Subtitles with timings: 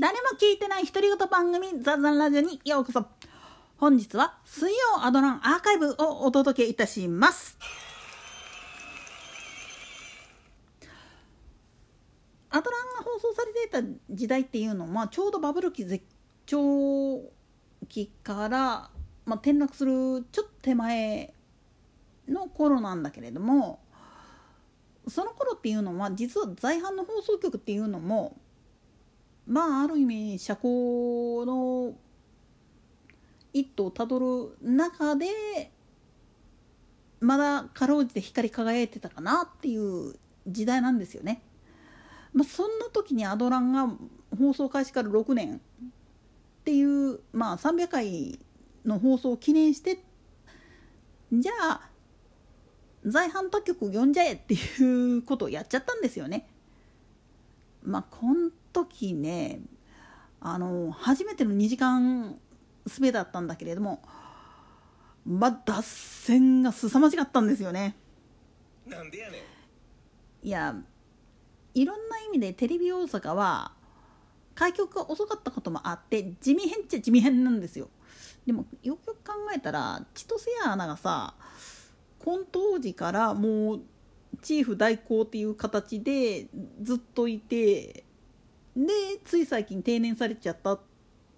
[0.00, 3.04] 誰も聞いてない独り言番組ザザンラジオにようこそ。
[3.76, 7.58] 本日は水曜アドランアーカイブをお届けいたします。
[12.48, 16.02] アドランが放送されていた時代っていうのはちょうどバブル期絶
[16.46, 17.20] 頂
[17.86, 18.90] 期から、
[19.26, 21.34] まあ、転落するちょっと手前
[22.26, 23.80] の頃なんだけれども
[25.08, 28.39] その頃っていうのは実は在阪の放送局っていうのも
[29.50, 31.92] まあある意味社交の
[33.52, 35.26] 一途をたどる中で
[37.18, 40.14] まだかろうじて光り輝いてたかなっていう
[40.46, 41.42] 時代なんですよね。
[42.32, 43.88] まあ、そんな時にアドランが
[44.38, 45.60] 放送開始から6年っ
[46.64, 48.38] ていう、まあ、300回
[48.86, 49.98] の放送を記念して
[51.32, 51.90] じゃあ
[53.04, 56.48] 在阪他局呼んじゃえっていうことをやっちゃったんですよね。
[57.82, 59.60] まあこの時ね
[60.40, 62.38] あの初めての2時間
[62.86, 64.02] すべだったんだけれども
[65.26, 67.96] まあ脱線が凄まじかったんですよね。
[68.86, 69.38] なんでやね
[70.42, 70.74] んいや
[71.74, 73.72] いろんな意味でテレビ大阪は
[74.54, 77.88] 開局が遅かったこともあって地味変っちゃ地味変なんですよ。
[78.46, 81.34] でもよくよく考えたら千歳アナがさ
[82.18, 83.80] 今当時からもう
[84.42, 86.48] チーフ代行っていう形で
[86.82, 88.04] ずっといて
[88.76, 88.92] で
[89.24, 90.78] つい最近定年されちゃった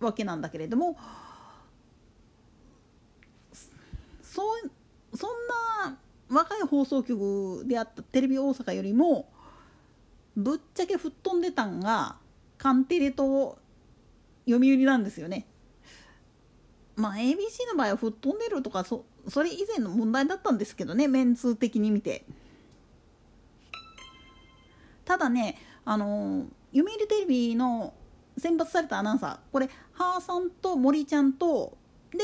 [0.00, 0.96] わけなんだけれども
[4.22, 4.42] そ
[5.14, 5.30] そん
[5.84, 9.28] な若い放送局であったテレビ大阪よりも
[10.36, 12.16] ぶっちゃけ吹っ飛んでたんが
[12.58, 13.58] カンテレと
[14.48, 15.46] 読売なんですよね。
[16.96, 22.24] まあ ABC の場合は吹っ飛んでるとかそそれ以前の問題だったんですけどねメンツ的に見て。
[25.04, 27.94] ただねあの読売テレビの
[28.38, 31.76] 選抜されたアナウンサーこれハーさんと森ちゃんと
[32.12, 32.18] で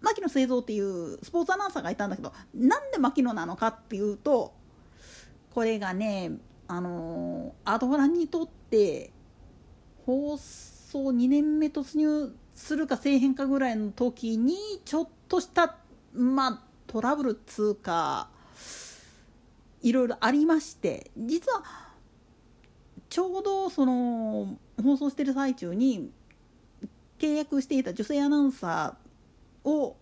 [0.00, 4.52] 牧野製造っていうスポーツアナウンサーがいたんだけどなんで牧野なのかっていうと
[5.52, 6.32] これがね
[6.68, 9.10] あのアドランにとって
[10.06, 15.76] 放送2年目突入するかせえへんかぐらいの時にちょっとした
[16.12, 18.28] まあトラブルっつうか
[19.82, 21.89] いろいろありまして実は
[23.10, 26.10] ちょうどその放送してる最中に
[27.18, 29.96] 契約していた女性アナウンサーを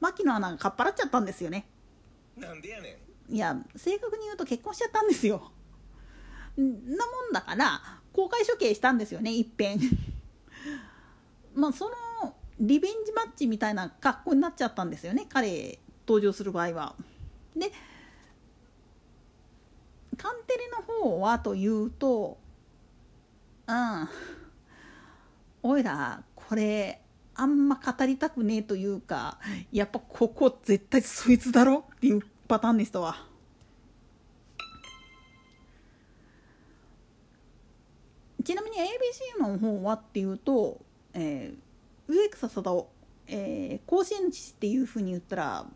[0.00, 1.66] 牧野アナがかっぱらっちゃったんですよね。
[2.36, 2.98] なんでやね
[3.28, 3.34] ん。
[3.34, 5.52] いや正確に言うと結婚しちゃったんですよ。
[6.56, 6.72] なも
[7.30, 7.80] んだから
[8.12, 9.80] 公開処刑したんですよねいっぺん
[11.54, 16.94] まあそのリベンジマッチみたいな格好になっちゃったんですよね彼登場する場合は。
[17.56, 17.72] で
[20.20, 22.36] カンテレの方はというと
[23.66, 24.08] うん。
[25.62, 27.00] おいらこれ
[27.34, 29.38] あんま語りたくねえというか
[29.72, 33.16] やっぱここ絶対そいつだろっていうパターンでしたわ。
[38.44, 40.80] ちなみに ABC の方はっていうと、
[41.14, 42.90] えー、植草貞夫、
[43.26, 45.66] えー、甲子園父っていうふうに言ったら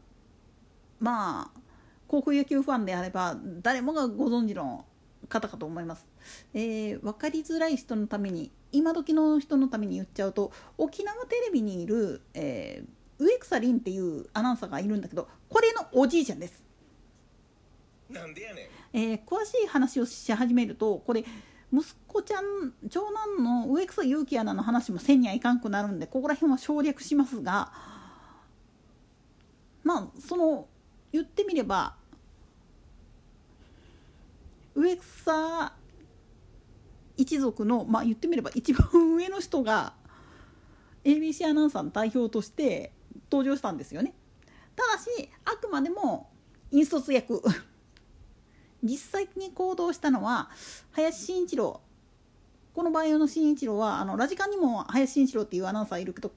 [0.99, 1.61] まあ
[2.09, 4.85] 高校野球ファンであれば誰もがご存知の
[5.29, 6.09] 方かと思います、
[6.53, 16.63] えー、分かりづらい人のために今時の人のために言っちゃうと沖縄テレビにいる、えー、植草凛っていうアナウンサーがいるんだけどこれのおじいちゃんです、
[18.11, 18.67] なんでやねん。
[18.93, 21.25] えー、詳しい話をし始めるとこれ
[21.73, 27.73] 息子ちゃん長男の植草勇気アナの話もせんにはいかんくなるんでここら辺は省略しますが
[29.83, 30.69] まあその
[31.15, 31.95] 言ってみれば
[34.75, 35.73] 植草
[37.17, 39.93] 一族のまあ言ってみれば一番上の人が
[41.05, 42.91] ABC アナウンサーの代表として
[43.31, 44.13] 登場したんですよね。
[44.75, 46.31] ただしあくまでも
[46.73, 47.41] 引率役
[48.83, 50.51] 実際に行動したのは
[50.91, 51.81] 林慎一郎
[52.75, 56.33] この場合の慎一郎はあのラジカンにも林慎一郎っていうアナウンサーいるけど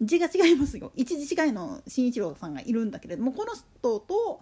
[0.00, 0.92] 字が違いますよ。
[0.94, 4.40] 一字違いの慎一郎さんがいるんだけれどもこの人と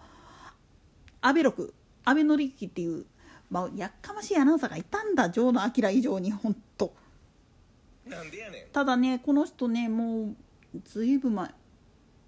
[1.21, 1.73] 安倍六
[2.03, 3.05] 安倍紀之っていう、
[3.49, 6.93] まあ、やっかましいアナウンサーがいたんだ城野明以上に本当
[8.71, 10.35] ただねこの人ねもう
[10.83, 11.49] ずいぶん前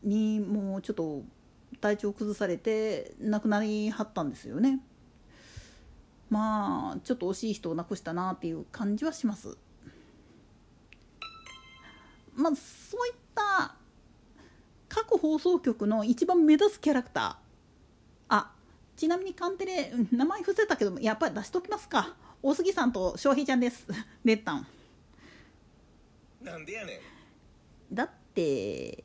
[0.03, 1.21] にもうちょっと
[1.81, 4.79] 体調崩されて亡くなりはったんですよね。
[6.29, 9.57] まあちょっと惜しい人を亡くしたなっていう感じはします
[12.37, 13.75] まあそういった
[14.87, 17.35] 各放送局の一番目立つキャラクター。
[18.29, 18.51] あ
[18.95, 22.15] ちなみにカンテレうん名前伏せたけどやっぱり出しときますか。
[22.41, 23.87] 大杉さんと翔平ちゃんです。
[24.23, 24.67] レッタン。
[26.41, 26.93] なんでやね
[27.91, 27.95] ん。
[27.95, 29.03] だって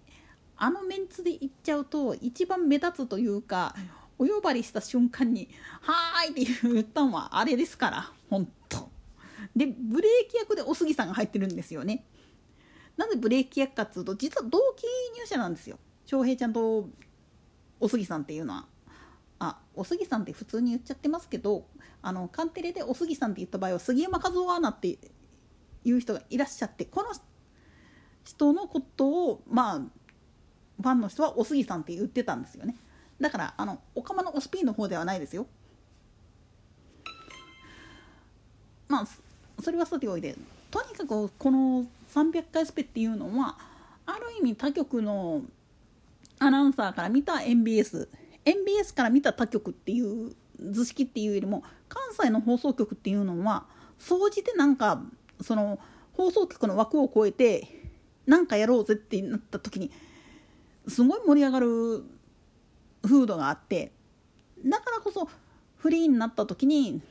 [0.57, 3.75] あのメンツで行っちゃうと一番目立つというか
[4.19, 5.49] お呼ばれした瞬間に
[5.81, 8.91] 「はーい」って言ったのはあれですから本当。
[9.57, 12.07] でブレーキ役でお杉さんが入ってるんですよね
[12.97, 14.85] なぜブレーキ役かっつうと実は同期
[15.19, 15.79] 入社なんですよ。
[16.05, 16.89] 翔平ちゃんと
[17.81, 18.67] お杉さんっていうのは。
[19.39, 21.67] あお杉さんって普通に言っちゃってますけど
[22.01, 24.99] あのカンテレでお杉さんって言った場合は杉山和夫アナって
[25.85, 27.09] いう人がいらっしゃってこの
[28.25, 32.77] 人のことをまあファンの人はお杉さんって言ってたんですよね。
[33.21, 35.47] だからあのオカマのオスピーの方ではないですよ。
[38.89, 39.07] まあ
[39.61, 40.37] それはさておいで。
[40.73, 43.57] とにかくこの300回スペっていうのは
[44.07, 45.43] ある意味他局の
[46.39, 48.09] アナウンサーから見た MBS
[48.45, 50.35] MBS から見た他局っていう
[50.71, 53.67] 図式っていうよりも関西の放送局っていうのは
[53.99, 55.03] 総じてなんか
[55.43, 55.79] その
[56.15, 57.69] 放送局の枠を超えて
[58.27, 59.91] なんかやろうぜってなった時に
[60.89, 62.05] すごい盛り上がる
[63.03, 63.93] 風土があって
[64.65, 65.29] だからこそ
[65.77, 67.03] フリーになった時に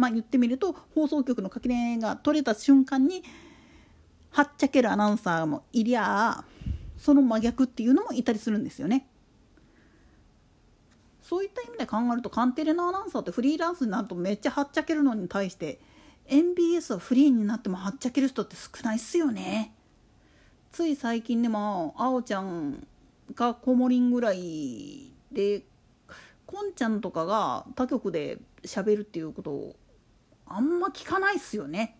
[0.00, 3.22] まあ言ってみると放送局の垣根が取れた瞬間に
[4.30, 6.44] はっちゃけるアナウンサーもいりゃ
[6.96, 9.06] その真逆っていうのもいたりするんですよね。
[11.22, 15.78] そういった意味で考えるとカンテレのアナウンサーってフリーランスになるとめっちゃはっちゃけるのに対して
[16.26, 19.74] MBS はフリーになってもはっちゃける人って少ないっすよね。
[20.72, 22.86] つい最近でもあおちゃん
[23.34, 25.62] がコモリンぐらいで
[26.46, 29.76] こんちゃんとかが他局で喋るっていうことを
[30.52, 31.96] あんま聞かないっすよね。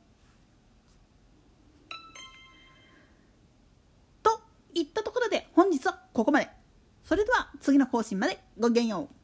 [4.25, 4.43] と
[4.75, 6.51] いったところで本日はここまで。
[7.05, 9.20] それでは次の更新までごきげんよう。